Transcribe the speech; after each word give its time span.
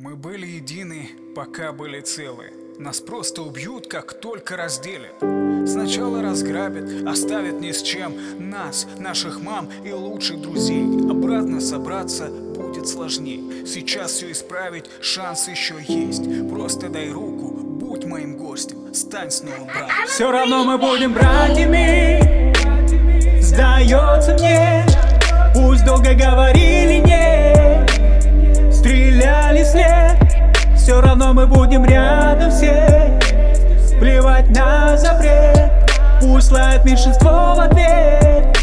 Мы 0.00 0.14
были 0.14 0.46
едины, 0.46 1.08
пока 1.34 1.72
были 1.72 2.00
целы. 2.00 2.52
Нас 2.78 3.00
просто 3.00 3.42
убьют, 3.42 3.88
как 3.88 4.20
только 4.20 4.56
разделят. 4.56 5.16
Сначала 5.68 6.22
разграбят, 6.22 7.04
оставят 7.04 7.60
ни 7.60 7.72
с 7.72 7.82
чем. 7.82 8.14
Нас, 8.38 8.86
наших 8.96 9.40
мам 9.42 9.68
и 9.84 9.90
лучших 9.90 10.40
друзей. 10.40 10.84
Обратно 11.10 11.60
собраться 11.60 12.28
будет 12.28 12.86
сложней. 12.86 13.66
Сейчас 13.66 14.12
все 14.12 14.30
исправить, 14.30 14.84
шанс 15.02 15.48
еще 15.48 15.74
есть. 15.82 16.48
Просто 16.48 16.88
дай 16.88 17.10
руку, 17.10 17.48
будь 17.48 18.04
моим 18.04 18.36
гостем 18.36 18.94
Стань 18.94 19.32
снова 19.32 19.64
братом. 19.64 20.06
Все 20.06 20.30
равно 20.30 20.62
мы 20.62 20.78
будем 20.78 21.12
братьями. 21.12 22.52
Сдается 23.42 24.34
мне 24.34 24.86
Пусть 25.54 25.84
долго 25.84 26.14
говорили 26.14 27.04
не 27.04 27.17
мы 31.38 31.46
будем 31.46 31.84
рядом 31.84 32.50
все. 32.50 33.16
Плевать 34.00 34.50
на 34.50 34.96
запрет 34.96 35.70
Пусть 36.20 36.50
лает 36.50 36.84
меньшинство 36.84 37.54
в 37.54 37.60
ответ. 37.60 38.58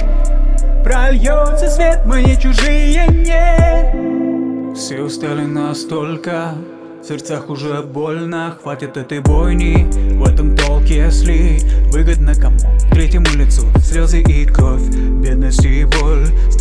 Прольется 0.83 1.69
свет, 1.69 2.01
мы 2.05 2.21
не 2.21 2.37
чужие, 2.37 3.07
нет. 3.07 4.75
Все 4.75 5.01
устали 5.01 5.45
настолько 5.45 6.53
в 7.01 7.07
сердцах 7.07 7.49
уже 7.49 7.81
больно, 7.83 8.57
хватит 8.61 8.97
этой 8.97 9.19
бойни 9.19 9.87
В 10.15 10.27
этом 10.27 10.57
толк, 10.57 10.85
если 10.85 11.59
выгодно 11.91 12.33
кому? 12.33 12.57
Третьему 12.91 13.27
лицу 13.35 13.61
слезы 13.79 14.21
и 14.21 14.45
кровь 14.45 14.81
Бедность 15.21 15.63
и 15.63 15.85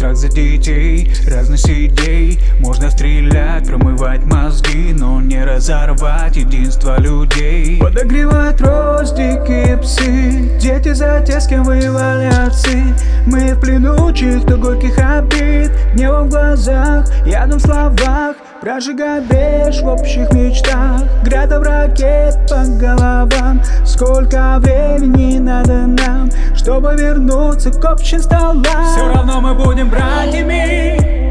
страх 0.04 0.16
за 0.16 0.28
детей. 0.28 1.10
Разность 1.26 1.68
идей, 1.68 2.38
можно 2.60 2.90
стрелять 2.90 3.66
Промывать 3.66 4.24
мозги, 4.24 4.92
но 4.92 5.20
не 5.20 5.42
разорвать 5.44 6.36
единство 6.36 7.00
людей. 7.00 7.78
Подогревать 7.80 8.60
роздики 8.60 9.78
псы 9.80 10.58
Дети 10.60 10.92
за 10.92 11.22
те, 11.26 11.40
с 11.40 11.46
кем 11.46 11.64
воевали 11.64 12.26
отцы. 12.26 12.82
Мы 13.26 13.54
в 13.54 13.60
плену 13.60 14.12
чьих-то 14.12 14.56
горьких 14.56 14.98
обид 14.98 15.70
Гневом 15.94 16.28
в 16.28 16.30
глазах, 16.30 17.06
ядом 17.26 17.58
в 17.58 17.62
словах 17.62 18.36
Прожигая 18.60 19.20
беж 19.20 19.80
в 19.82 19.88
общих 19.88 20.32
мечтах 20.32 21.02
Градом 21.24 21.62
ракет 21.62 22.38
по 22.48 22.64
головам. 22.64 23.60
Сколько 23.84 24.56
времени 24.58 25.38
надо 25.38 25.86
нам 25.86 26.30
Чтобы 26.54 26.94
вернуться 26.96 27.70
к 27.70 27.84
общим 27.84 28.20
столам? 28.20 28.64
Все 28.64 29.08
равно 29.12 29.40
мы 29.40 29.54
будем 29.54 29.90
братьями. 29.90 31.30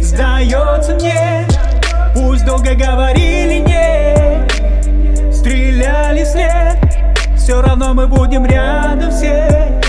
Сдается 0.00 0.94
мне 0.94 1.46
Пусть 2.14 2.46
долго 2.46 2.74
говорили 2.74 3.58
не 3.58 5.32
Стреляли 5.32 6.24
след 6.24 6.78
Все 7.36 7.60
равно 7.60 7.94
мы 7.94 8.06
будем 8.06 8.46
рядом 8.46 9.10
все. 9.10 9.80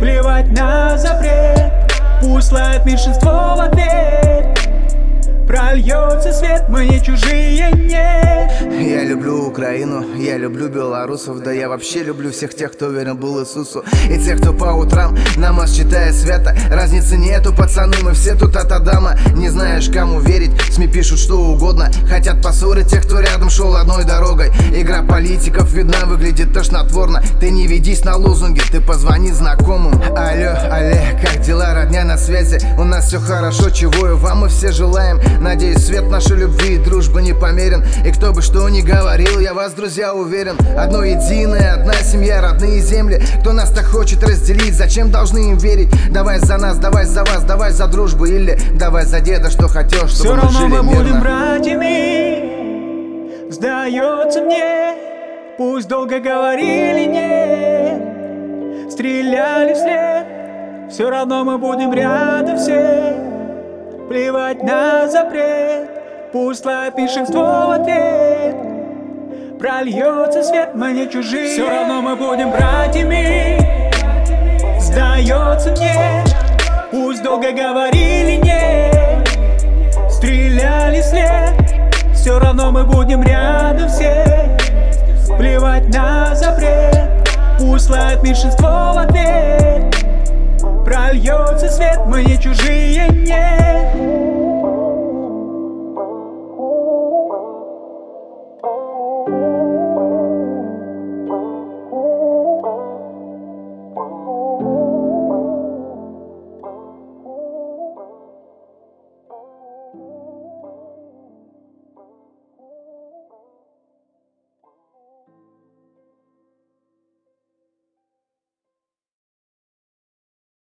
Плевать 0.00 0.50
на 0.50 0.98
запрет 0.98 1.72
Пусть 2.20 2.52
лает 2.52 2.84
меньшинство 2.84 3.54
в 3.56 3.60
ответ 3.60 4.57
Прольется 5.68 6.32
свет, 6.32 6.64
мы 6.70 6.86
не 6.86 6.98
чужие, 6.98 7.70
нет. 7.72 8.38
Я 8.80 9.04
люблю 9.04 9.46
Украину, 9.48 10.16
я 10.16 10.36
люблю 10.36 10.68
белорусов 10.68 11.40
Да 11.42 11.52
я 11.52 11.68
вообще 11.68 12.02
люблю 12.02 12.30
всех 12.30 12.54
тех, 12.54 12.72
кто 12.72 12.88
верен 12.88 13.16
был 13.16 13.40
Иисусу. 13.40 13.84
И 14.08 14.18
тех, 14.18 14.40
кто 14.40 14.54
по 14.54 14.72
утрам 14.72 15.16
намаз 15.36 15.72
читает 15.72 16.14
свято. 16.14 16.56
Разницы 16.70 17.16
нету, 17.16 17.52
пацаны, 17.52 17.96
мы 18.02 18.14
все 18.14 18.34
тут 18.34 18.56
от 18.56 18.72
Адама. 18.72 19.18
Не 19.34 19.50
знаешь, 19.50 19.90
кому 19.90 20.20
верить, 20.20 20.52
СМИ 20.72 20.88
пишут 20.88 21.18
что 21.18 21.38
угодно. 21.38 21.90
Хотят 22.08 22.42
поссорить 22.42 22.88
тех, 22.88 23.04
кто 23.04 23.20
рядом 23.20 23.50
шел 23.50 23.76
одной 23.76 24.04
дорогой. 24.04 24.48
Игра 24.74 25.02
политиков 25.02 25.70
видна, 25.72 26.06
выглядит 26.06 26.54
тошнотворно. 26.54 27.22
Ты 27.40 27.50
не 27.50 27.66
ведись 27.66 28.04
на 28.04 28.16
лозунги, 28.16 28.62
ты 28.70 28.80
позвони 28.80 29.32
знакомым. 29.32 30.00
Алло, 30.16 30.56
Олег, 30.70 31.20
как 31.20 31.42
дела, 31.42 31.74
родня 31.74 32.04
на 32.04 32.16
связи? 32.16 32.58
У 32.78 32.84
нас 32.84 33.08
все 33.08 33.20
хорошо, 33.20 33.70
чего 33.70 34.08
и 34.08 34.12
вам 34.14 34.38
мы 34.38 34.48
все 34.48 34.72
желаем. 34.72 35.20
Надеюсь, 35.40 35.57
свет 35.76 36.10
нашей 36.10 36.36
любви 36.36 36.74
и 36.74 36.78
дружбы 36.78 37.22
не 37.22 37.32
померен. 37.32 37.84
И 38.04 38.10
кто 38.12 38.32
бы 38.32 38.42
что 38.42 38.68
ни 38.68 38.80
говорил, 38.80 39.40
я 39.40 39.54
вас, 39.54 39.72
друзья, 39.72 40.14
уверен. 40.14 40.56
Одно 40.76 41.02
единое, 41.04 41.74
одна 41.74 41.94
семья, 41.94 42.40
родные 42.40 42.80
земли. 42.80 43.20
Кто 43.40 43.52
нас 43.52 43.70
так 43.70 43.86
хочет 43.86 44.22
разделить, 44.22 44.74
зачем 44.74 45.10
должны 45.10 45.50
им 45.50 45.58
верить? 45.58 45.88
Давай 46.10 46.38
за 46.38 46.56
нас, 46.58 46.78
давай 46.78 47.04
за 47.04 47.24
вас, 47.24 47.42
давай 47.44 47.72
за 47.72 47.86
дружбу. 47.86 48.26
Или 48.26 48.58
давай 48.74 49.04
за 49.04 49.20
деда, 49.20 49.50
что 49.50 49.68
хотел, 49.68 50.08
чтобы 50.08 50.12
Все 50.12 50.30
мы 50.34 50.36
равно 50.36 50.58
жили 50.58 50.68
мы 50.68 50.82
будем 50.82 51.04
мирно. 51.04 51.20
братьями. 51.20 52.48
Сдается 53.50 54.42
мне 54.42 54.94
Пусть 55.56 55.88
долго 55.88 56.20
говорили 56.20 57.06
не 57.06 58.90
Стреляли 58.90 59.74
вслед. 59.74 60.26
Все 60.92 61.10
равно 61.10 61.44
мы 61.44 61.58
будем 61.58 61.92
рядом 61.92 62.56
все 62.58 63.17
Плевать 64.08 64.62
на 64.62 65.06
запрет. 65.06 65.90
Пусть 66.32 66.64
лает 66.64 66.96
меньшинство 66.96 67.66
в 67.66 67.70
ответ. 67.72 68.56
Прольется 69.58 70.42
свет, 70.42 70.70
мы 70.74 70.92
не 70.92 71.10
чужие. 71.10 71.48
Все 71.48 71.68
равно 71.68 72.00
мы 72.00 72.16
будем 72.16 72.50
братьями 72.50 73.58
Сдается 74.80 75.72
мне 75.72 76.24
Пусть 76.90 77.22
долго 77.22 77.52
говорили 77.52 78.40
не. 78.42 80.10
Стреляли 80.10 81.02
след 81.02 82.14
Все 82.14 82.38
равно 82.38 82.70
мы 82.70 82.84
будем 82.84 83.22
рядом 83.22 83.90
все. 83.90 84.56
Плевать 85.36 85.92
на 85.92 86.34
запрет. 86.34 87.10
Пусть 87.58 87.90
лает 87.90 88.22
меньшинство 88.22 88.92
в 88.94 88.98
ответ. 89.06 89.94
Прольется 90.82 91.68
свет, 91.68 92.00
мы 92.06 92.24
не 92.24 92.40
чужие, 92.40 93.06
нет 93.10 93.57